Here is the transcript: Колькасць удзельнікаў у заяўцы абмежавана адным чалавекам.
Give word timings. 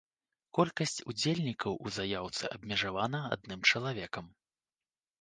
Колькасць 0.57 1.05
удзельнікаў 1.13 1.77
у 1.85 1.95
заяўцы 1.99 2.43
абмежавана 2.57 3.23
адным 3.39 3.59
чалавекам. 3.71 4.25